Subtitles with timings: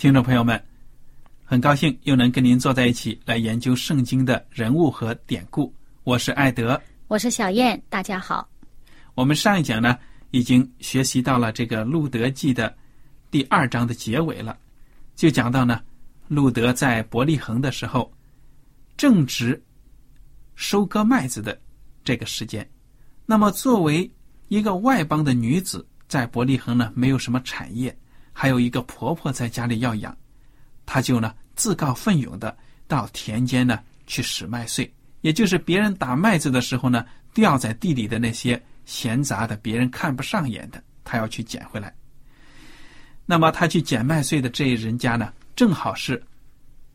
[0.00, 0.58] 听众朋友们，
[1.44, 5.70] 很高兴又能跟您坐在一起来研究圣经的人物和典故。
[6.04, 8.48] 我是艾德，我是小燕，大家好。
[9.14, 9.98] 我们上一讲呢，
[10.30, 12.74] 已经学习到了这个《路德记》的
[13.30, 14.56] 第二章的结尾了，
[15.16, 15.82] 就讲到呢，
[16.28, 18.10] 路德在伯利恒的时候，
[18.96, 19.62] 正值
[20.54, 21.60] 收割麦子的
[22.02, 22.66] 这个时间。
[23.26, 24.10] 那么，作为
[24.48, 27.94] 一个外邦的女子，在伯利恒呢，没有什么产业。
[28.40, 30.16] 还有一个婆婆在家里要养，
[30.86, 32.56] 她就呢自告奋勇的
[32.88, 37.04] 到田间呢去拾麦穗，也就是别人打麦子的时候呢
[37.34, 41.94] 掉在地里的那些闲杂的、别人看不上眼的，她要去捡回来。
[43.26, 46.24] 那么他去捡麦穗的这一人家呢，正好是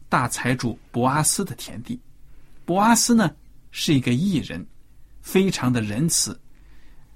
[0.10, 2.02] 大财主博阿斯的田地。
[2.66, 3.32] 博阿斯呢
[3.70, 4.66] 是一个艺人，
[5.22, 6.42] 非常的仁慈。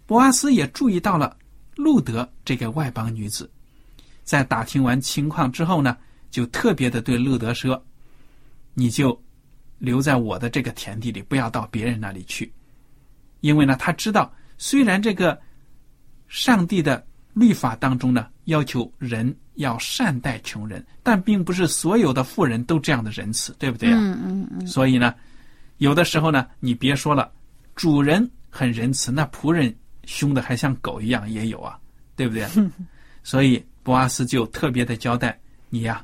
[0.06, 1.36] 博阿斯也注意到了
[1.75, 3.50] 路德这个外邦女子。
[4.30, 5.98] 在打听完情况之后呢，
[6.30, 7.84] 就特别的对路德说
[8.76, 9.20] ：“你就
[9.80, 12.54] 留在我的这个田地里，不要到别人那里去。
[13.40, 15.36] 因为呢，他知道虽然这个
[16.28, 17.04] 上帝的
[17.34, 23.98] 律法当中呢，要求人要善待穷人，但并不是所有的富人都这样的仁慈，对不对啊？
[24.00, 24.68] 嗯嗯嗯。
[24.68, 25.16] 所以呢，
[25.78, 27.32] 有的时候呢，你别说了，
[27.74, 29.76] 主人很仁慈，那仆人
[30.06, 31.80] 凶的还像狗一样也有啊，
[32.16, 32.48] 对不对？
[33.30, 35.36] 所以。”博阿斯就特别的交代
[35.70, 36.04] 你呀，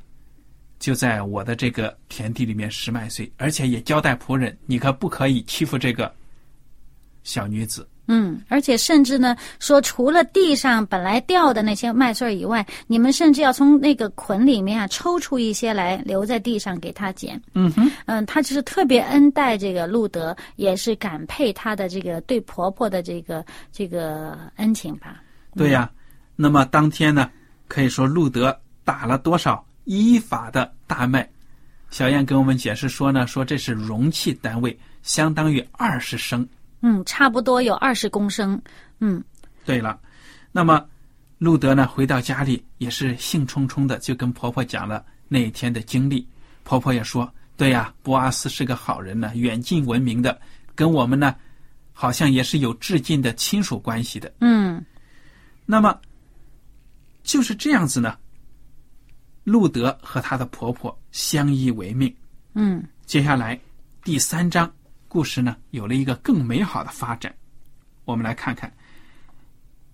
[0.80, 6.12] 就在我的这个田地里面拾麦穗，而且也交代仆人，你可不可以欺负这个
[7.24, 7.88] 小女子。
[8.08, 17.40] 嗯，而且甚至呢，说除了地上本来掉的那些麦穗以外，你们甚至要从那个捆里面啊抽出一些来留在地上给他捡。
[17.54, 25.22] 嗯哼，嗯，他就是特别恩待这个路德，也是感佩他的这个对婆婆的这个这个恩情吧。
[25.56, 25.92] 对呀，
[26.36, 27.30] 那么当天呢？
[27.68, 31.28] 可以说，路德打了多少依法的大麦？
[31.90, 36.48] 小燕跟我们解释说呢，说这是容器单位，相当于二十升。
[36.82, 38.62] 嗯，差不多有二十公升。
[39.00, 39.24] 嗯，
[39.66, 40.00] 对了，
[40.52, 40.86] 那么
[41.40, 46.28] 路德呢，回到家里也是兴冲冲的，就跟婆婆讲了那一天的经历。
[46.64, 50.40] 婆婆也说：“对呀，博阿斯是个好人呢，远近闻名的，
[50.76, 51.34] 跟我们呢，
[51.94, 54.86] 好像也是有至近的亲属关系的。”嗯，
[55.66, 55.98] 那么。
[57.26, 58.18] 就是这样子呢。
[59.44, 62.16] 路德和她的婆婆相依为命。
[62.54, 63.60] 嗯，接下来
[64.04, 64.72] 第三章
[65.08, 67.36] 故事呢，有了一个更美好的发展。
[68.06, 68.72] 我们来看看，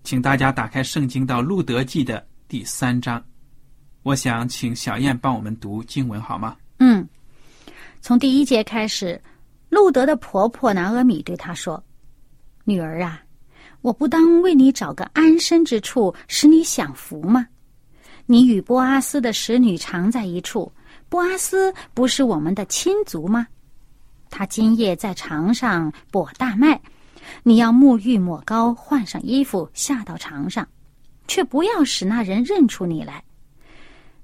[0.04, 3.22] 请大家打开圣经到路德记的第三章。
[4.02, 6.56] 我想请小燕帮我们读经文好吗？
[6.78, 7.06] 嗯，
[8.00, 9.20] 从第一节开始，
[9.68, 11.82] 路德的婆婆南阿米对她说
[12.64, 13.22] ：“女儿啊。”
[13.80, 17.46] 我不当为你找个安身之处，使你享福吗？
[18.26, 20.70] 你与波阿斯的使女常在一处，
[21.08, 23.46] 波阿斯不是我们的亲族吗？
[24.30, 26.80] 他今夜在床上剥大麦，
[27.42, 30.66] 你要沐浴抹膏，换上衣服下到床上，
[31.26, 33.22] 却不要使那人认出你来。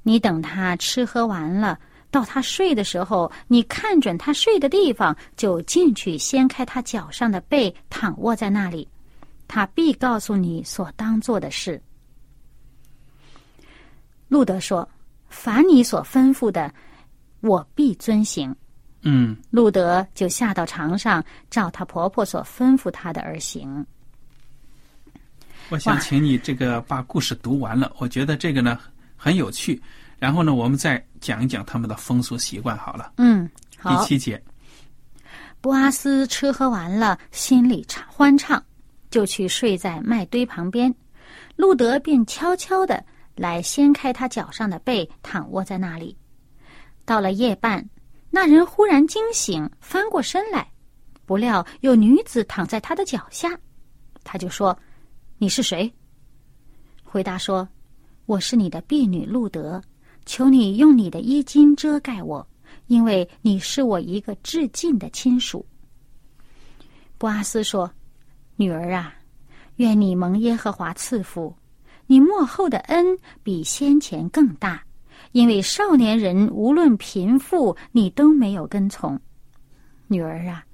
[0.02, 1.78] 你等他吃喝完了，
[2.10, 8.88] 到他睡的时候，你看准他睡的地方，就进去掀开他脚上的被，躺卧在那里。
[9.48, 11.82] 他必告诉你所当做的事。
[14.28, 14.88] 路德说
[15.28, 16.72] ：“凡你所吩咐的，
[17.40, 18.54] 我必遵行。”
[19.02, 23.86] 嗯，路德就下到床上，照她婆婆所吩咐她的而行。
[25.70, 28.78] 我想请你这个把故事读完了，我觉得这个呢
[29.16, 29.80] 很有趣。
[30.18, 33.12] 然后呢，我们再讲一讲他们的风俗习惯好了。
[33.18, 33.48] 嗯，
[33.78, 34.04] 好第。
[34.04, 34.42] 七节，
[35.60, 38.60] 波阿斯吃喝完了，心里畅欢畅，
[39.10, 40.94] 就去睡在麦堆旁边。
[41.56, 46.16] 路德便悄悄的来掀开他脚上的被，躺卧在那里。
[47.04, 47.88] 到了夜半，
[48.30, 50.70] 那人忽然惊醒，翻过身来，
[51.24, 53.48] 不料有女子躺在他的脚下，
[54.24, 54.78] 他就说
[55.38, 55.92] ：“你是谁？”
[57.02, 57.68] 回答说
[58.26, 59.82] ：“我是你的婢女路德，
[60.26, 62.46] 求你用你的衣襟遮盖我。”
[62.86, 65.64] 因为你是我一个至近的亲属。
[67.16, 67.90] 波阿斯说
[68.60, 69.14] ：“女儿啊，
[69.76, 71.54] 愿你蒙耶和华赐福，
[72.08, 74.82] 你幕后的恩比先前更大，
[75.30, 79.16] 因为少年人无论贫富，你都没有跟从。
[80.08, 80.64] 女儿啊，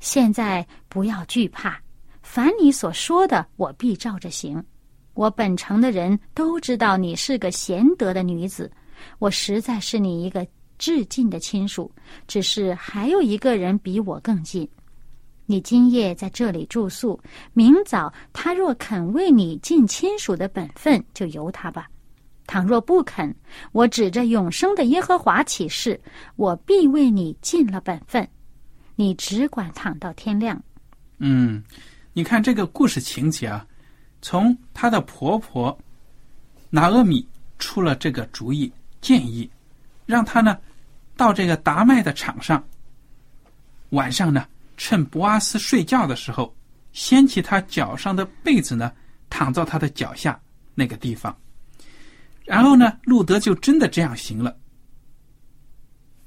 [0.00, 1.78] 现在不要惧怕，
[2.22, 4.64] 凡你所说的，我必照着行。
[5.12, 8.72] 我本城的人都知道你是个贤德的女子，
[9.18, 10.46] 我实在是你一个。”
[10.78, 11.90] 至近的亲属，
[12.26, 14.66] 只是还有一个人比我更近。
[15.46, 17.18] 你今夜在这里住宿，
[17.52, 21.84] 明早他若肯为你尽亲属的本分，就由他吧；
[22.46, 23.34] 倘若不肯，
[23.72, 26.00] 我指着永生的耶和华起誓，
[26.34, 28.28] 我必为你尽了本分。
[28.96, 30.62] 你只管躺到天亮。
[31.18, 31.62] 嗯，
[32.12, 33.66] 你看这个故事情节啊，
[34.20, 35.76] 从她的婆婆
[36.70, 37.26] 拿阿米
[37.58, 38.70] 出了这个主意
[39.00, 39.48] 建议。
[40.06, 40.56] 让他呢，
[41.16, 42.62] 到这个达麦的场上。
[43.90, 44.46] 晚上呢，
[44.76, 46.54] 趁博阿斯睡觉的时候，
[46.92, 48.92] 掀起他脚上的被子呢，
[49.30, 50.38] 躺到他的脚下
[50.74, 51.36] 那个地方。
[52.44, 54.56] 然后呢，路德就真的这样行了。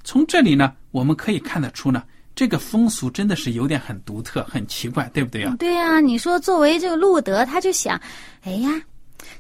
[0.04, 2.04] 从这里呢，我们可以看得出呢，
[2.36, 5.56] 这个风俗真的是有点很独特、很奇怪，对不对啊？
[5.60, 8.00] 对呀，你说作为这个路德，他就想，
[8.42, 8.70] 哎呀，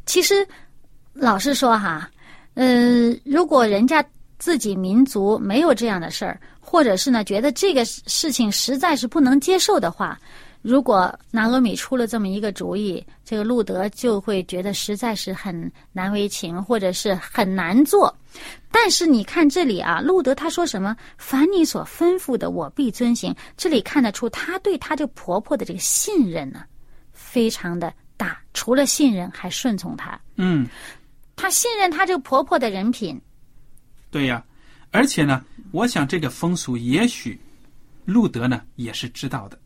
[0.05, 0.47] 其实
[1.13, 2.09] 老实说哈，
[2.53, 4.03] 呃，如果人家。
[4.39, 6.39] 自己民族没有这样的事儿，
[6.69, 10.19] 或者是呢，觉得这个事情实在是不能接受的话，
[10.61, 18.15] 如果拿俄米出了这么一个主意，这个路德就会觉得实在是很难为情，或者是很难做。
[18.69, 20.95] 但是你看这里啊，路德他说什么？
[21.17, 23.35] 凡你所吩咐的，我必遵行。
[23.57, 26.63] 这里看得出他对他这个婆婆的这个信任呢，
[27.13, 28.39] 非常的大。
[28.53, 30.21] 除了信任，还顺从她。
[30.35, 30.67] 嗯，
[31.35, 33.19] 他信任他这个婆婆的人品。
[34.11, 34.43] 对呀，
[34.91, 37.39] 而且呢，我想这个风俗也许
[38.05, 39.59] 路德呢也是知道的，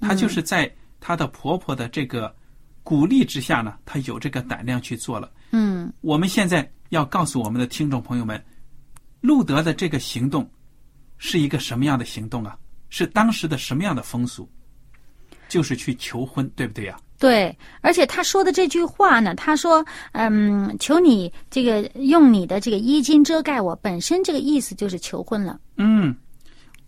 [0.00, 2.34] 她就是在她的婆婆的这个
[2.82, 5.30] 鼓励之下呢，她有这个胆量去做了。
[5.50, 8.42] 嗯，我们现在要告诉我们的听众朋友们，
[9.20, 10.48] 路德的这个行动
[11.18, 12.56] 是一个什么样的行动啊？
[12.88, 14.48] 是当时的什么样的风俗？
[15.48, 16.96] 就是去求婚，对不对呀？
[17.20, 25.60] 对，而且他说的这句话呢，他说：“嗯，求你这个用你的这个衣襟遮盖我。”本身这个意思就是求婚了。
[25.76, 26.16] 嗯，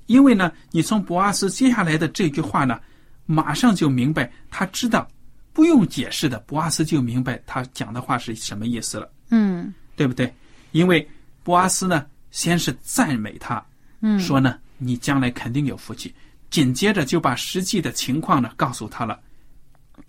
[0.06, 2.80] 因为呢，你从博阿斯接下来的这句话呢，
[3.26, 5.06] 马上就明白，他知道
[5.52, 9.10] 不用解释的，博阿斯就明白他讲的话是什么意思了。
[9.28, 10.34] 嗯，对不对？
[10.70, 11.06] 因为
[11.44, 13.62] 博阿斯呢，先是赞美他，
[14.00, 16.10] 嗯，说呢，你将来肯定有福气。
[16.48, 19.20] 紧接着就把实际的情况呢告诉他了。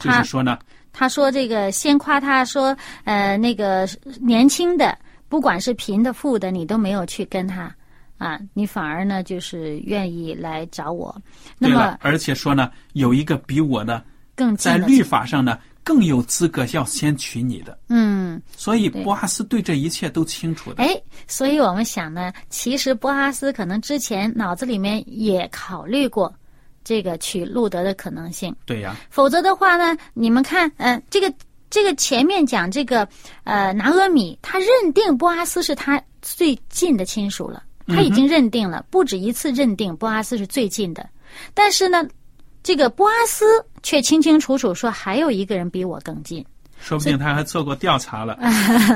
[0.10, 0.58] 就是说呢，
[0.92, 3.88] 他说这个先夸他说，呃，那个
[4.20, 4.98] 年轻的，
[5.30, 7.74] 不管是贫的富的，你都没有去跟他
[8.18, 11.16] 啊，你反而呢就是愿意来找我。
[11.58, 14.04] 那么，而且说呢，有一个比我呢
[14.36, 17.78] 更在律法上呢更有资格要先娶你的。
[17.90, 20.84] 嗯，所以波阿斯对这一切都清楚的。
[20.84, 20.96] 哎，
[21.28, 26.34] 所以我们想呢，其实波阿斯可能之前脑子里面也考虑过。
[26.84, 28.96] 这个娶路德的可能性，对呀。
[29.10, 31.34] 否则的话呢，你们看，嗯，这个
[31.70, 33.08] 这个前面讲这个，
[33.46, 41.10] 呃，拿阿米他认定波阿斯是他最近的亲属了，他已经认定了，不止一次认定波阿斯是最近的。
[41.54, 42.06] 但是呢，
[42.62, 43.46] 这个波阿斯
[43.82, 46.46] 却清清楚楚说还有一个人比我更近，
[46.80, 48.38] 说不定他还做过调查了。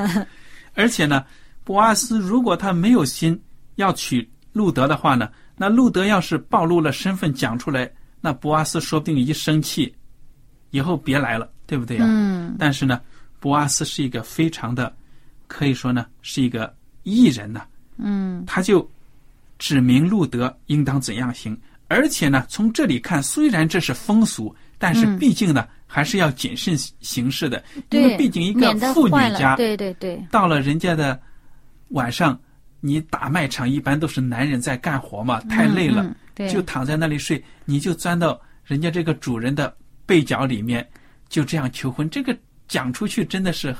[0.74, 1.24] 而且呢，
[1.64, 3.40] 波阿斯如果他没有心
[3.76, 5.28] 要娶路德的话呢？
[5.58, 9.92] 那路德要是暴露了身份讲出来，那博阿斯说不定一生气，
[10.70, 12.04] 以后别来了，对不对呀？
[12.08, 12.56] 嗯。
[12.58, 13.00] 但是呢，
[13.40, 14.94] 博阿斯是一个非常的，
[15.46, 17.66] 可以说呢是一个艺人呐。
[17.96, 18.44] 嗯。
[18.46, 18.88] 他就
[19.58, 31.20] 指明路德应当怎样行，而且呢，从这里看，虽然这是风俗，但是毕竟呢，还是要谨慎行事的，因为毕竟一个妇女家，对对对，到了人家的
[31.88, 32.38] 晚上，
[32.80, 36.14] 你打卖场一般都是男人在干活嘛，太累了，
[36.50, 39.74] 就躺在那里睡，你就钻到人家这个主人的
[40.06, 40.88] 被角里面，
[41.28, 43.74] 就这样求婚，这个讲出去真的是。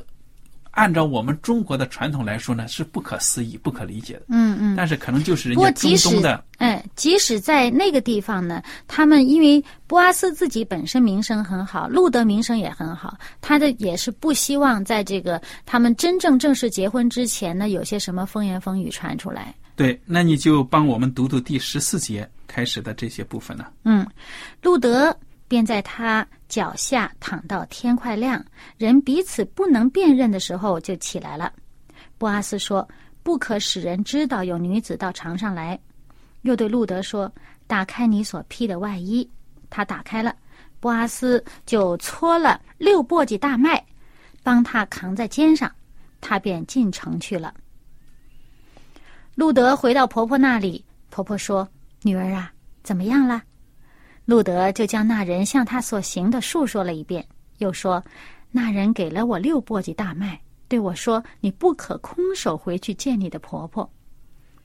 [0.78, 4.22] 按照我们中国的传统来说呢，是不可思议、不可理解的。
[4.28, 4.76] 嗯嗯。
[4.76, 19.52] 但是可能就是人家中即使东的，哎，即使在那个地方呢，他们因为波阿斯自己本身名声很好，路德名声也很好，他的也是不希望在这个他们真正正式结婚之前呢，有些什么风言风语传出来。
[19.74, 23.66] 对，那你就帮我们读读第十四节开始的这些部分呢。
[23.84, 24.06] 嗯，
[24.62, 25.16] 路德
[25.48, 28.42] 便在他脚下躺到天快亮，
[28.76, 31.52] 人彼此不能辨认的时候就起来了。
[32.16, 32.88] 波阿斯说
[33.22, 35.78] ：“不可使人知道有女子到床上来。”
[36.42, 37.30] 又对路德说
[37.66, 39.28] ：“打开你所披的外衣。”
[39.68, 40.34] 他打开了，
[40.80, 43.84] 波阿斯就搓了六簸箕大麦，
[44.42, 45.70] 帮他扛在肩上，
[46.20, 47.52] 他便进城去了。
[49.34, 51.68] 路德回到婆婆那里，婆婆说
[52.02, 52.50] ：“女儿啊，
[52.82, 53.42] 怎么样了？”
[54.28, 57.26] 路德就将那人向他所行的述说了一遍，
[57.60, 58.04] 又说
[58.52, 63.90] ：“那人给了我六簸箕大麦，对我说：‘你不可空手回去见你的婆婆。’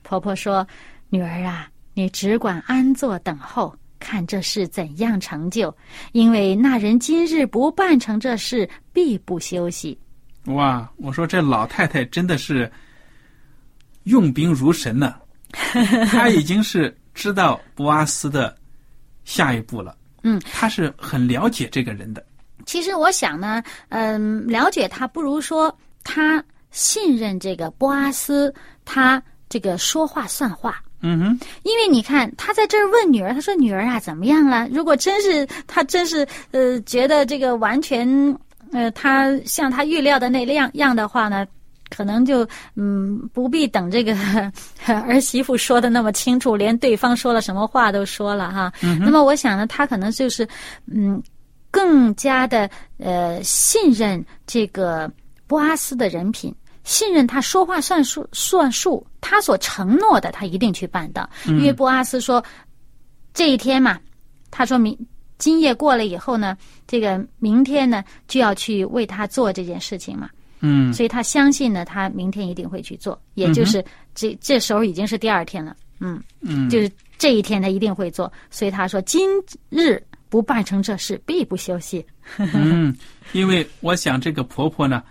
[0.04, 0.68] 婆婆说
[1.08, 5.74] ：‘女儿啊，你只管安坐等候，看这事怎样成就。
[6.12, 9.98] 因为那人今日不办成这事，必不休息。’
[10.52, 12.70] 哇，我说这老太太真的是
[14.02, 15.14] 用兵如神呢、
[16.12, 18.54] 她已经是知道博阿斯的
[19.24, 19.96] 下一步了。
[20.22, 22.24] 嗯，他是很了解这个人的。
[22.64, 28.52] 其实我想呢，嗯，了解他不如说他信任这个波阿斯，
[28.84, 30.82] 他这个说话算话。
[31.06, 38.08] 嗯哼，因为你看，他在这儿问女儿，他说：“女儿啊，怎么样了？”如果真是他真是呃觉得这个完全
[38.72, 41.46] 呃他像他预料的那样样的话呢，
[41.90, 44.16] 可能就嗯不必等这个
[44.86, 48.72] 儿媳妇说的那么清楚，连对方说了什么话都说了哈。
[49.00, 50.46] 那么我想呢，他可能就是
[50.86, 51.22] 嗯
[51.70, 55.10] 更加的呃信任这个
[55.46, 56.54] 波阿斯的人品。
[56.84, 61.26] 信任他说话算数算数，他所承诺的他一定去办到。
[61.46, 62.44] 因为波阿斯说，
[63.32, 63.98] 这一天嘛，
[64.50, 64.94] 他说明
[65.38, 66.54] 今夜过了以后呢，
[66.86, 70.28] 这个明天呢就要去为他做这件事情嘛。
[70.66, 75.76] 嗯，所以他相信呢，他明天一定会去做，也就是这这时候已经是第二天了。
[76.00, 79.28] 嗯嗯，就是这一天他一定会做，所以他说今
[79.68, 82.04] 日不办成这事，必不休息。
[82.54, 82.96] 嗯，
[83.32, 85.02] 因为我想这个婆婆呢，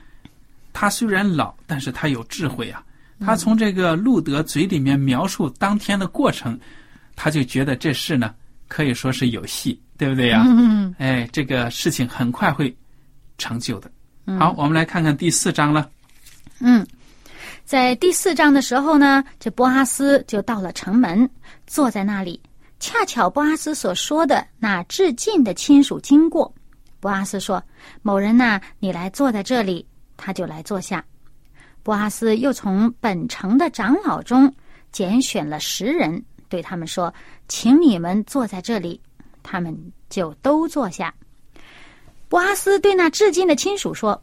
[0.73, 2.83] 她虽然老，但是她有智慧啊。
[3.19, 6.59] 她从这个路德嘴里面描述当天的过程，
[7.15, 8.33] 她就觉得这事呢
[8.67, 10.43] 可以说是有戏，对不对呀？
[10.47, 12.75] 嗯 哎，这个事情很快会
[13.37, 13.89] 成就的。
[14.25, 15.89] 好，我们来看看第四章了。
[16.59, 16.85] 嗯，
[17.65, 21.29] 在第四章的时候呢，这波阿斯就到了城门，
[21.67, 22.41] 坐在那里。
[22.79, 26.53] 恰巧波阿斯所说的那致敬的亲属经过，
[26.99, 27.63] 波阿斯说
[28.01, 31.03] ：“某人呐、你来坐在这里。”他就来坐下。
[31.81, 34.53] 波阿斯又从本城的长老中
[34.91, 37.13] 拣选了十人，对他们说
[37.49, 39.01] ：“请你们坐在这里。”
[39.43, 39.77] 他们
[40.09, 41.13] 就都坐下。
[42.33, 44.19] 波阿斯对那至今的亲属说：“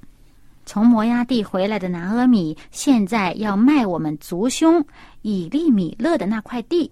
[0.66, 4.84] 从摩崖地回来的南阿米，现在要卖我们族兄
[5.22, 6.90] 以利米勒的那块地。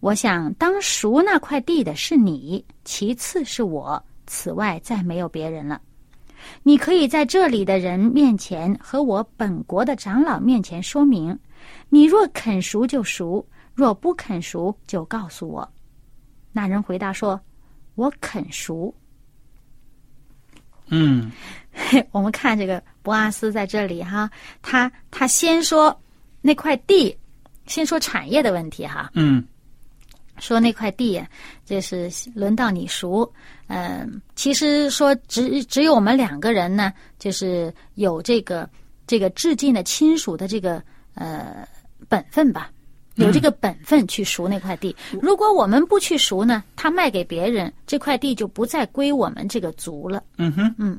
[0.00, 5.78] 我想当赎那块地的是你，其次是我，此外再没有别人了。
[6.62, 11.38] 你可以在这里的人面前和我本国的长老面前说明。
[11.90, 15.70] 你若肯赎就赎，若不肯赎就告诉我。
[16.50, 17.38] 那人回答说
[17.94, 18.94] ：“我肯赎。”
[20.90, 21.32] 嗯。
[22.12, 24.30] 我们看这个博阿斯在这里哈，
[24.60, 25.98] 他他先说
[26.40, 27.16] 那块地，
[27.66, 29.42] 先说产业的问题哈，嗯。
[30.38, 31.22] 说那块地
[31.66, 33.30] 这是轮到你赎，
[33.66, 38.66] 嗯、其实说只只有我们两个人呢，就是有这个
[39.06, 40.82] 这个致敬的亲属的这个
[41.12, 41.68] 呃
[42.08, 42.70] 本分吧。
[43.20, 50.22] 有这个本分去赎那块地，如果我们不去赎呢，他卖给别人，这块地就不再归我们这个族了。
[50.38, 50.98] 嗯哼嗯。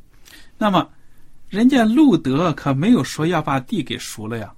[0.57, 0.87] 那么，
[1.49, 4.51] 人家路德可没有说要把地给赎了呀，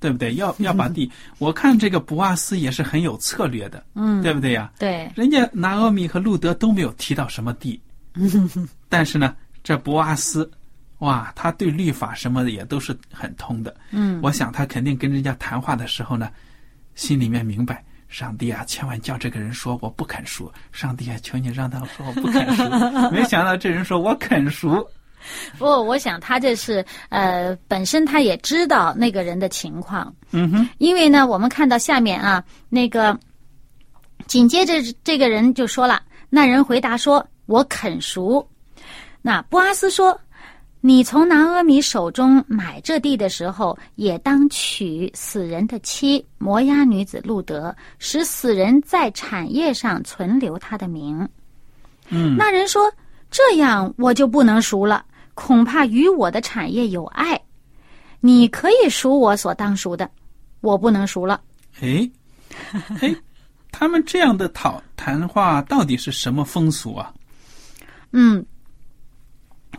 [0.00, 0.34] 对不对？
[0.34, 4.70] 要要把地， 我看这个博阿斯也是很有策略的，嗯，对不对呀？
[4.78, 7.80] 对，人家拿阿米和路德都没有提到什么地，
[8.90, 10.50] 但是呢，这博阿斯，
[10.98, 13.74] 哇，他对律法什么的也都是很通的。
[13.92, 16.30] 嗯我想他肯定跟人家谈话的时候呢，
[16.96, 20.50] 心里面明白上帝啊，千万叫这个人说我不肯赎。
[20.72, 22.64] 上帝啊，求你让他说我不肯 赎。
[23.10, 24.84] 没想到这人说我肯赎。
[25.58, 30.14] 不，我想他这是呃，本身他也知道那个人的情况。
[30.30, 33.18] 嗯哼，因为呢，我们看到下面啊，那个
[34.26, 36.00] 紧接着这个人就说了，
[36.30, 38.48] 那人回答说：“我肯赎。”
[39.20, 40.18] 那波阿斯说
[40.80, 51.28] ：“你从拿阿米手中买这地的时候，也当娶死人的妻摩押女子路德，使死人在产业上存留他的名。”
[52.08, 52.92] 嗯，那人说
[53.32, 55.04] ：“这样我就不能赎了，
[55.34, 57.40] 恐怕与我的产业有碍。
[58.20, 60.08] 你可以赎我所当赎的，
[60.60, 61.40] 我不能赎了。
[61.80, 62.08] 哎，
[63.02, 63.12] 哎，
[63.72, 67.12] 他们这样的讨谈话到底是什么风俗啊？”
[68.12, 68.44] 嗯，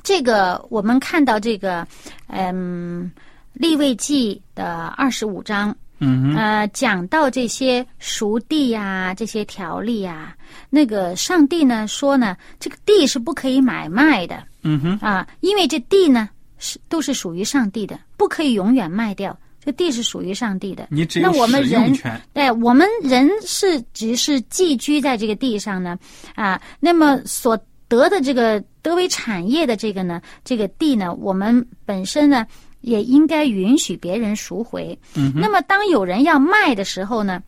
[0.07, 1.85] 这个我们看到这个，
[2.27, 3.11] 嗯，
[3.51, 10.33] 《立位记》的二十五章，嗯，呃，讲到这些熟地呀、这些条例呀，
[10.69, 19.37] 那个上帝呢说呢，这个地是不可以买卖的嗯哼，啊，因为这地呢是都是属于上帝的，不可以永远卖掉。
[19.59, 22.17] 这地是属于上帝的，你只有那我们人权。
[22.31, 25.99] 对我们人是只是寄居在这个地上呢，
[26.33, 27.59] 啊，那么所
[27.89, 32.47] 得的这个得为产业的这个呢，这个地呢，我们本身呢
[32.81, 34.97] 也应该允许别人赎回。
[35.15, 37.43] 嗯，那么当有人要卖的时候呢，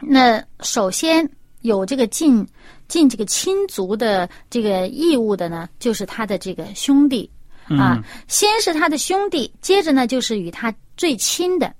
[0.00, 1.28] 那首先
[1.62, 2.46] 有这个尽
[2.86, 7.28] 尽这个亲族的这个义务的呢，就是他的这个兄弟
[7.68, 11.74] 啊，嗯先是他的兄弟，接着呢就是与他最亲的。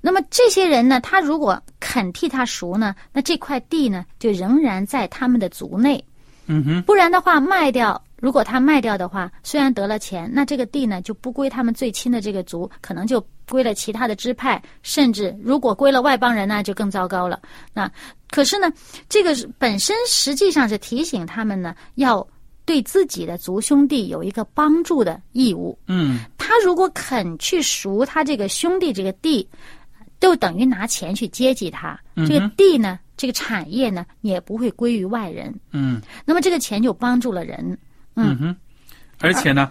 [0.00, 6.02] 那么这些人呢，他如果肯替他赎呢，那这块地呢就仍然在他们的族内。
[6.50, 17.40] 嗯哼，不然的话，卖掉，如果他卖掉的话，虽然得了钱，那这个地呢就不归他们最亲的这个族，可能就归了其他的支派，甚至如果归了外邦人那，就更糟糕了。
[17.72, 17.90] 那
[18.30, 18.70] 可是呢，
[19.08, 22.26] 这个本身实际上是提醒他们呢，要
[22.64, 25.78] 对自己的族兄弟有一个帮助的义务。
[25.86, 29.48] 嗯他如果肯去赎他这个兄弟这个地，
[30.18, 31.98] 就等于拿钱去接济他。
[32.16, 35.54] 嗯这个地呢，这个产业呢，也不会归于外人。
[35.72, 37.78] 嗯那么这个钱就帮助了人。
[38.16, 38.56] 嗯哼，
[39.18, 39.70] 而且呢，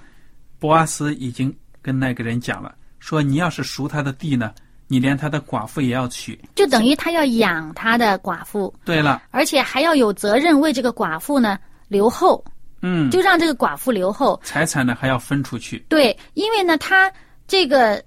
[0.59, 4.53] 博阿斯已经跟那个人讲了，说你要是赎他的地呢，
[4.87, 6.39] 你连他的寡妇也要娶。
[6.53, 11.57] 就等于他要养他的寡妇，对了，而且还要有责任为这个寡妇呢
[11.87, 12.45] 留后，
[12.83, 14.39] 嗯，就让这个寡妇留后。
[14.43, 15.83] 财产呢还要分出去。
[15.89, 17.11] 对，因为呢，他
[17.47, 18.03] 这个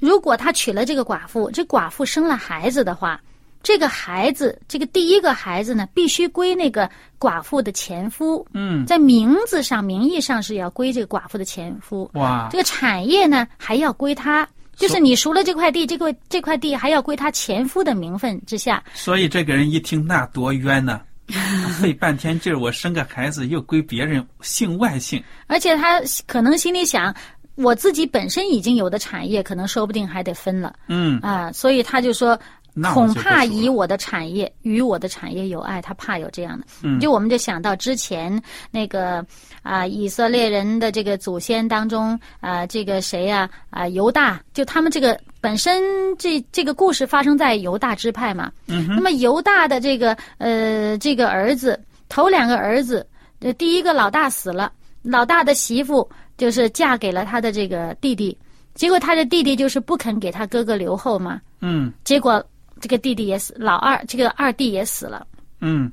[0.00, 3.20] 如果他娶了这个寡妇，这寡妇生了孩子的话，
[3.62, 12.10] 这个孩子，这个第一个孩子呢，必须归那个寡妇的前夫，嗯，在名字上、名义上是要归这个寡妇的前夫。
[12.14, 14.48] 哇这，个产业呢，还要归他。
[14.76, 18.82] 就是你赎了这块地，这块这块地还要归他前夫的名分之下。
[18.94, 21.02] 所以这个人一听那多冤呢，
[21.78, 25.22] 费半天劲儿，我生个孩子又归别人姓外姓。
[25.48, 27.14] 而且他可能心里想，
[27.56, 32.38] 我自己本身已经有的产业，可能说不定还得分了嗯，啊，所以他就说，
[32.72, 36.66] 那恐怕以我的产业与我的产业有爱，他怕有这样的。
[36.82, 39.24] 嗯就我们就想到之前那个
[39.62, 45.82] 啊、以色列人的这个祖先当中啊、这个谁呀啊、犹大，就他们这个本身
[46.16, 48.50] 这这个故事发生在犹大支派嘛。
[48.68, 51.78] 嗯那么犹大的这个呃这个儿子，
[52.08, 53.06] 头两个儿子，
[53.40, 58.36] 呃第一个老大死了，老大的媳妇就是嫁给了他的这个弟弟，
[58.74, 62.42] 结果他的弟弟就是不肯给他哥哥留后嘛，嗯结果
[62.80, 65.26] 这个弟弟也死，老二这个二弟也死了。
[65.60, 65.90] 嗯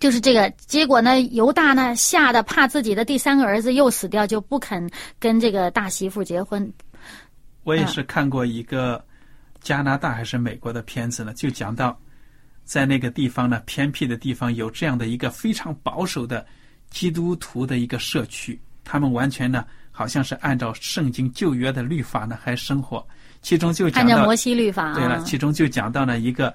[0.00, 6.72] 就是这个结果呢，犹大呢吓得怕自己的第三个儿子又死掉，就不肯跟这个大媳妇结婚。
[7.62, 9.04] 我也是看过一个
[9.60, 11.96] 加拿大还是美国的片子呢，就讲到
[12.64, 16.44] 在那个地方呢，偏僻的地方有这样的一个非常保守的
[16.88, 23.06] 基督徒的一个社区，他们完全呢好像是按照圣经旧约的律法呢还生活，
[23.42, 26.54] 其中就讲到按照摩西律法啊，对了，其中就讲到了一个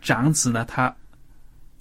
[0.00, 0.94] 长子呢他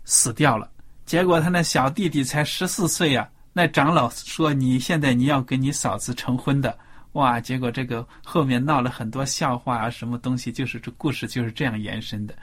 [0.06, 0.72] 死掉了，
[1.06, 6.78] 结果他那小弟弟才十四岁呀、那长老说你现在你要跟你嫂子成婚的，
[7.14, 7.40] 哇！
[7.42, 12.34] 结果这个后面闹了很多笑话啊，什么东西，就是这故事就是这样延伸的，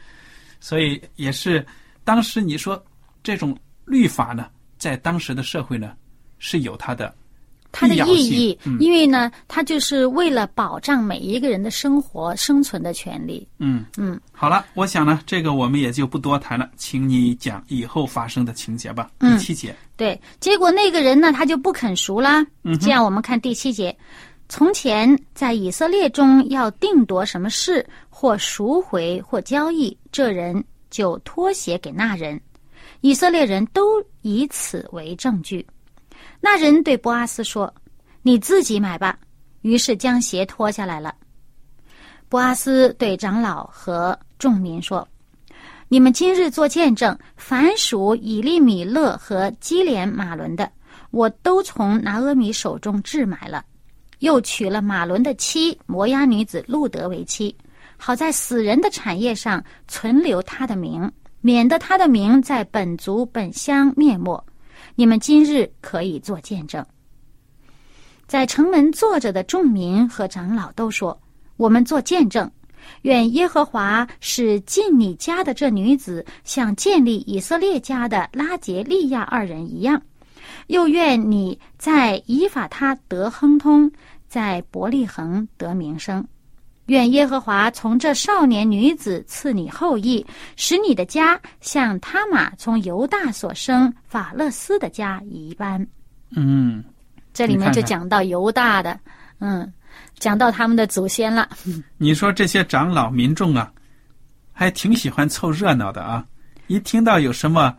[0.61, 1.67] 所以也是
[2.05, 2.83] 当时你说
[3.23, 5.97] 这种律法呢，在当时的社会呢
[6.39, 7.15] 是有它的
[7.71, 13.47] 它的意义，嗯因为呢，它就是为了保障每一个人的生活生存的权利。
[13.59, 19.11] 嗯嗯，好了，我想呢，这个我们也就不多谈了，请你讲以后发生的情节吧。
[19.21, 22.45] 嗯第七节，对，结果那个人呢，他就不肯赎啦。
[22.65, 23.97] 嗯这样我们看第七节，
[24.49, 32.41] 从前在以色列中要定夺什么事，或赎回或交易，这人就脱鞋给那人。
[33.03, 35.65] 以色列人都以此为证据。
[36.41, 37.73] 那人对波阿斯说
[38.23, 39.19] ：“你自己买吧。”
[39.63, 41.15] 于是将鞋脱下来了。
[42.29, 45.07] 波阿斯对长老和众民说
[45.89, 50.71] ：“你们今日做见证，凡属以利米勒和基连马伦的，
[51.11, 53.65] 我都从拿阿米手中置买了，
[54.21, 57.55] 又娶了马伦的妻摩押女子路德为妻，
[57.97, 64.43] 好在死人的产业上存留他的名，免得他的名在本族本乡灭没。
[64.99, 66.85] 你们今日可以做见证。”
[68.27, 71.17] 在城门坐着的众民和长老都说
[71.57, 72.51] ：“我们做见证，
[73.03, 80.03] 愿耶和华使进你家的这女子像建立以色列家的拉杰利亚二人一样，
[80.67, 83.93] 又愿你在以法他得亨通，
[84.27, 86.27] 在伯利恒得名声。
[86.89, 90.25] 愿耶和华从这少年女子赐你后裔，
[90.57, 95.87] 使你的家像他玛从犹大所生法勒斯的家一般。”
[96.37, 96.85] 嗯。
[97.35, 98.99] 这里面就讲到犹大的，
[99.39, 99.73] 嗯，
[100.19, 101.49] 讲到他们的祖先了。
[101.97, 103.71] 你说这些长老民众啊，
[104.53, 106.25] 还挺喜欢凑热闹的啊！
[106.67, 107.73] 一听到有什么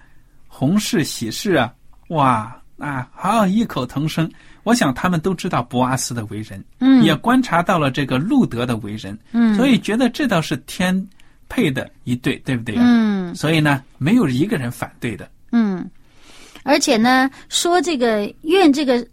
[0.48, 1.74] 红事喜事啊，
[2.10, 4.32] 哇啊，好异口同声。
[4.63, 11.08] 我想他们都知道博阿斯的为人，嗯，也观察到了这个路德的为人，嗯，所以觉得这倒是天
[11.48, 12.82] 配的一对，对不对呀？
[12.84, 15.30] 嗯，所以呢，没有一个人反对的。
[15.52, 15.89] 嗯，
[16.63, 19.06] 而且呢，说这个愿这个。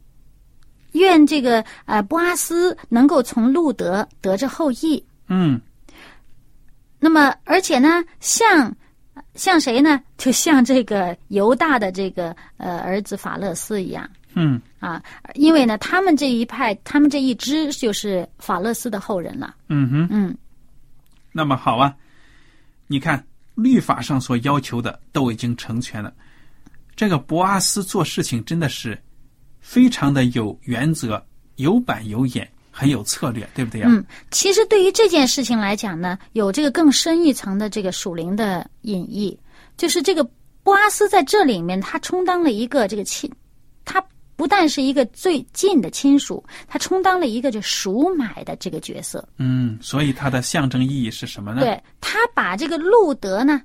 [0.93, 5.05] 愿这个呃，博阿斯能够从路德得着后裔。
[5.29, 5.61] 嗯。
[6.99, 8.75] 那么，而且呢，像
[9.35, 10.01] 像谁呢？
[10.17, 14.09] 就像这个犹大的这个呃儿子法勒斯一样。
[14.33, 14.59] 嗯。
[14.79, 15.03] 啊，
[15.35, 19.55] 因为呢，他们这一派，他们这一支就是法勒斯的后人了。
[19.69, 20.09] 嗯哼。
[20.11, 20.37] 嗯。
[21.33, 21.95] 那么好啊，
[22.87, 26.13] 你看律法上所要求的都已经成全了，
[26.95, 28.99] 这个博阿斯做事情真的是。
[29.59, 31.21] 非常的有原则、
[31.57, 33.89] 有板有眼，很有策略，对不对呀？
[33.91, 39.37] 嗯，其实对于这件事情来讲呢，有这个更深一层的这个属灵的隐意，
[39.77, 40.23] 就是这个
[40.63, 43.29] 波阿斯在这里面，他充当了一个这个亲，
[43.85, 44.01] 他
[44.37, 49.27] 不但是一个最近的亲属，他充当了一个就赎买的这个角色。
[49.39, 51.61] 嗯，所以它的象征意义是什么呢？
[51.61, 53.63] 对他把这个路德呢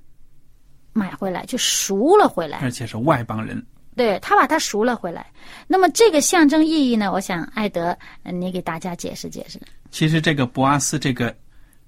[0.93, 3.63] 买回来，就赎了回来，而且是外邦人。
[3.93, 5.29] 对他把他赎了回来，
[5.67, 7.12] 那么这个象征意义呢？
[7.12, 9.60] 我想艾德，你给大家解释解释。
[9.91, 11.36] 其实这个博阿斯这个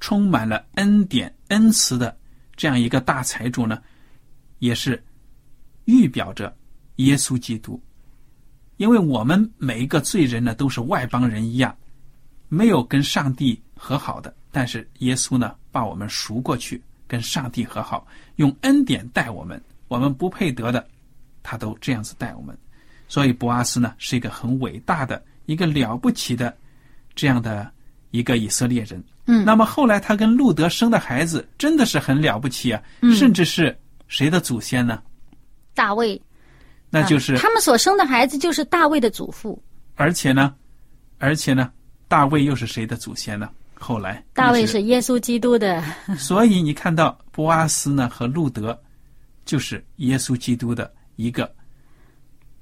[0.01, 2.15] 充满了恩典恩慈的
[2.57, 3.81] 这样一个大财主呢，
[4.59, 5.01] 也是
[5.85, 6.53] 预表着
[6.97, 7.81] 耶稣基督，
[8.77, 11.75] 因为我们每一个罪人呢都是外邦人一样，
[12.49, 18.05] 没有跟上帝和好的，但是耶稣呢把我们赎过去，跟上帝和好，
[18.38, 20.86] 用恩典待我们，我们不配得的。
[21.45, 22.57] 他都这样子待我们，
[23.09, 26.55] 所以博阿斯呢是一个很伟大的、一个了不起的
[27.15, 27.69] 这样的
[28.12, 29.03] 一个以色列人。
[29.25, 32.81] 嗯，那么后来他跟路德生的孩子真的是很了不起啊，
[33.13, 35.03] 甚至是谁的祖先呢？
[35.73, 36.19] 大卫，
[36.93, 39.62] 那就是他们所生的孩子就是大卫的祖父。
[39.95, 40.53] 而且呢，
[41.17, 41.71] 而且呢，
[42.08, 43.49] 大卫又是谁的祖先呢？
[43.73, 45.84] 后来大卫是耶稣基督的。
[46.17, 48.79] 所以你看到波阿斯呢和路德
[49.43, 50.91] 就是耶稣基督的。
[51.15, 51.53] 一个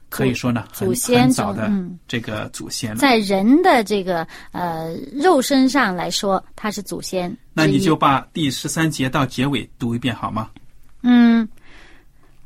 [0.09, 1.71] 可以说呢，祖先早的
[2.05, 7.33] 这个祖先，在人的这个呃肉身上来说，他是祖先。
[7.53, 10.49] 那你就把第十三节到结尾读一遍好吗？
[11.03, 11.47] 嗯。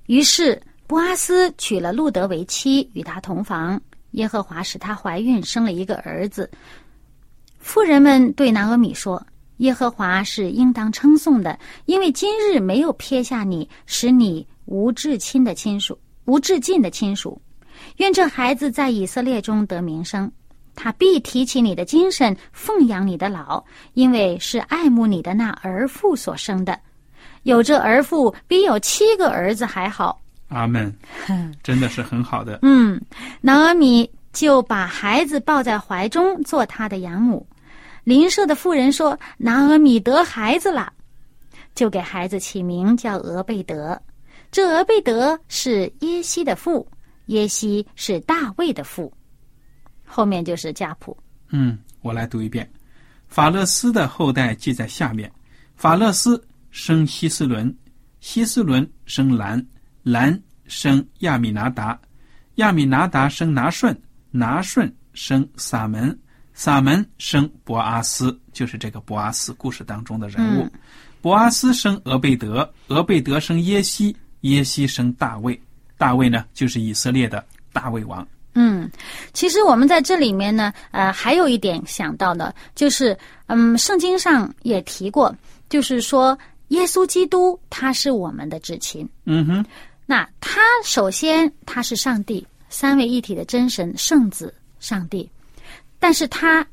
[0.05, 3.81] 于是波阿斯娶了路德为妻，与他同房。
[4.11, 6.49] 耶和华使她怀孕，生了一个儿子。
[7.57, 9.25] 妇人们对拿俄米说
[9.57, 15.95] ：“耶和华是应当称颂的，因为今日没有撇下你，使你。”无至亲的亲属，
[16.25, 17.39] 无至近的亲属，
[17.97, 20.31] 愿这孩子在以色列中得名声。
[20.73, 26.79] 他必提起你的精神，奉养你的老，因为是爱慕你的那儿父所生的。
[27.43, 30.19] 有这儿父，比有七个儿子还好。
[30.55, 30.95] 阿门，
[31.61, 32.59] 真的是很好的。
[32.61, 32.99] 嗯，
[33.41, 37.45] 南阿米就把孩子抱在怀中，做他的养母。
[38.05, 40.93] 邻舍的妇人说：“南阿米得孩子了，
[41.75, 44.01] 就给孩子起名叫俄贝德。”
[44.51, 46.87] 这俄贝德是耶西的父，
[47.25, 49.11] 耶西是大卫的父，
[50.05, 51.17] 后面就是家谱。
[51.49, 52.69] 嗯，我来读一遍。
[53.27, 55.29] 法勒斯的后代记在下面：
[55.75, 57.75] 法勒斯生希斯伦，
[58.21, 59.65] 希斯伦生兰，
[60.05, 61.99] 兰生亚米拿达，
[62.55, 66.15] 亚米拿达生拿顺，拿顺生撒门，
[66.53, 70.69] 撒门生博阿斯，就是这个博阿斯故事当中的人物。
[71.21, 75.59] 博阿斯生俄贝德，俄贝德生耶西，耶西生大卫，
[75.97, 78.25] 大卫呢就是以色列的大卫王。
[78.53, 78.87] 嗯，
[79.33, 85.35] 其实我们在这里面呢，呃，还有一点想到的，就是，嗯，圣经上也提过，
[85.67, 86.37] 就是说，
[86.69, 89.07] 耶稣基督他是我们的至亲。
[89.25, 89.65] 嗯哼，
[90.05, 95.29] 那他首先他是上帝三位一体的真神圣子上帝，
[95.99, 96.65] 但是他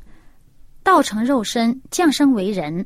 [0.82, 2.84] 道成肉身降生为人，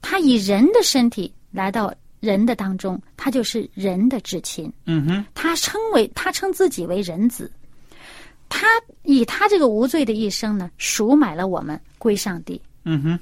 [0.00, 4.72] 他以人的身体来到人的当中，他就是人的至亲。
[4.84, 7.50] 嗯哼，他称为他称自己为人子，
[8.48, 8.66] 他
[9.02, 12.60] 以他这个无罪的一生呢，赎买了我们归上帝。
[12.84, 13.18] 嗯哼，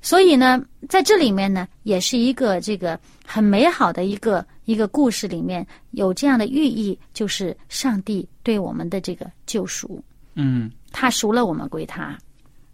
[0.00, 10.04] 所以呢，在这里面呢，也是一个这个很美好的一个一个故事，里面有这样的寓意，就是上帝对我们的这个救赎，
[10.34, 12.14] 嗯，他赎了我们归他。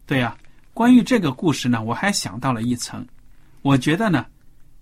[0.05, 0.37] 对呀、
[0.73, 3.07] 关于这个故事呢，我还想到了一层，
[3.63, 4.27] 我觉得呢，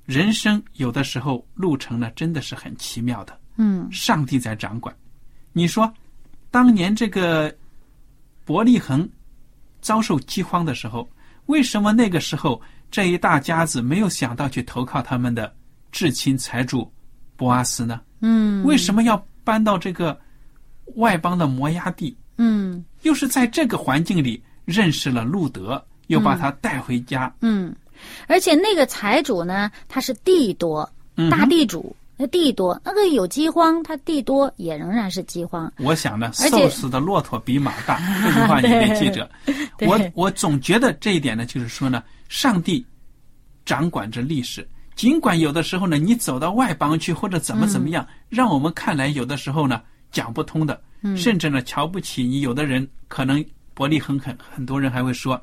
[0.07, 3.39] 人生有的时候路程呢真的是很奇妙的。
[3.59, 4.97] 嗯上帝在掌管。
[5.53, 5.93] 你说，
[6.51, 7.55] 当年这个
[8.47, 9.07] 伯利恒
[9.83, 11.07] 遭受饥荒的时候，
[11.45, 12.59] 为什么那个时候
[12.91, 15.55] 这一大家子没有想到去投靠他们的
[15.93, 16.91] 至亲财主
[17.43, 18.01] 波阿斯呢？
[18.21, 20.17] 嗯为什么要搬到这个
[20.95, 22.17] 外邦的摩崖地？
[22.39, 27.35] 嗯又是在这个环境里认识了路德，又把他带回家。
[27.41, 27.75] 嗯，
[28.29, 30.89] 而且那个财主呢，他是地多，
[31.29, 31.95] 大地主。
[32.17, 35.73] 那地多，那个有饥荒，他地多也仍然是饥荒。
[35.79, 39.29] 我想呢，瘦死的骆驼比马大，这句话你得记着。
[39.89, 42.85] 我我总觉得这一点呢，就是说呢，上帝
[43.65, 50.81] 掌管着历史，尽管有的时候呢，你走到外邦去或者怎么怎么样，让我们看来有的时候呢讲不通的，
[51.17, 52.41] 甚至呢瞧不起你。
[52.41, 55.41] 有的人可能伯利恒很很多人还会说：“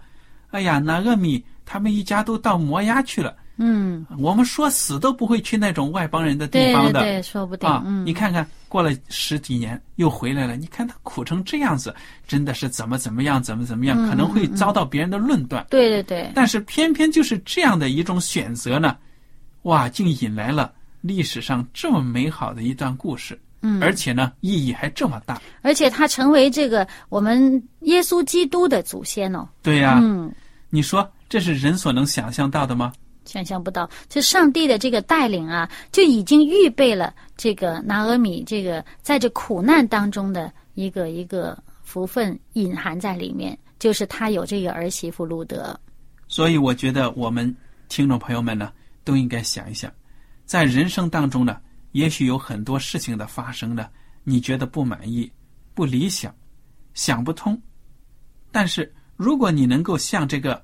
[0.52, 7.02] 哎呀，拿俄米他们一家都到摩崖去了。”嗯，我们说死都不会去那种外邦人的地方的。
[7.02, 7.68] 对对，说不定。
[7.68, 11.94] 啊，嗯，你看看，过了十几年又回来了，你看他苦成这样子，
[12.26, 15.66] 真的是怎么怎么样，怎么怎么样，可能会遭到别人的论断。
[15.70, 18.96] 对对对，但是偏偏就是这样的一种选择呢，
[19.70, 25.40] 哇，竟引来了历史上这么美好的一段故事，嗯，而且呢，意义还这么大。
[25.62, 29.48] 而且他成为这个我们耶稣基督的祖先哦。
[29.62, 30.34] 对呀、嗯，
[30.72, 32.92] 你说这是人所能想象到的吗？
[33.26, 45.80] 想象不到，这上帝的这个带领啊，就已经预备了这个拿俄米这个在这苦难当中的一个一个福分隐含在里面，就是他有这个儿媳妇路德。
[46.28, 47.56] 所以我觉得我们
[47.88, 48.72] 听众朋友们呢，
[49.10, 49.92] 都应该想一想，
[50.46, 51.60] 在人生当中呢，
[51.94, 53.90] 也许有很多事情的发生呢，
[54.24, 55.32] 你觉得不满意、
[55.74, 56.32] 不理想、
[56.94, 57.60] 想不通，
[58.52, 60.64] 但是如果你能够像这个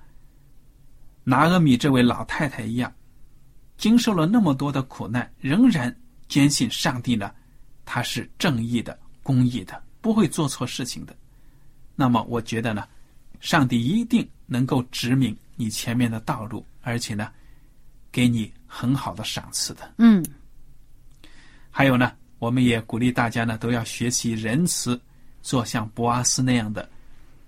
[1.24, 2.94] 拿俄米这位老太太一样，
[3.78, 5.94] 经受了那么多的苦难，仍然
[6.28, 7.34] 坚信上帝呢，
[7.84, 11.16] 他是正义的、公义的，不会做错事情的。
[11.96, 12.88] 那么，我觉得呢，
[13.40, 17.32] 上帝一定能够指明你前面的道路，而且呢，
[18.16, 19.82] 给你很好的赏赐的。
[19.98, 20.24] 嗯
[21.70, 24.98] 还有呢，我们也鼓励大家呢，都要学习仁慈，
[25.42, 26.88] 做像博阿斯那样的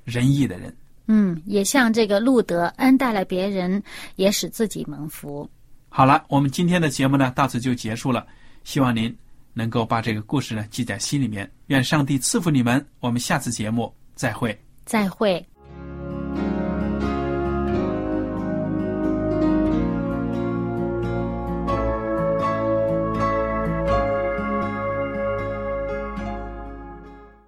[0.04, 0.76] 仁义的人。
[1.06, 3.82] 嗯，也像这个路德恩待了别人，
[4.18, 5.50] 也使自己蒙福。
[5.88, 8.28] 好了，我们今天的节目呢，到此就结束了。
[8.66, 9.16] 希望您
[9.54, 11.50] 能够把这个故事呢记在心里面。
[11.68, 12.86] 愿上帝赐福你们。
[13.00, 14.60] 我们下次节目再会。
[14.84, 15.42] 再会。